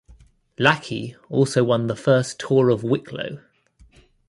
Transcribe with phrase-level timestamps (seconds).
[0.57, 3.37] Lackey also won the first Tour of Wicklow.